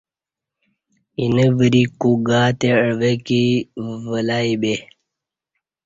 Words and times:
اینہ 1.19 1.45
وری 1.57 1.83
کو 1.99 2.09
گاتے 2.27 2.69
عویکی 2.85 3.43
ولہ 4.09 4.39
یے 4.63 4.75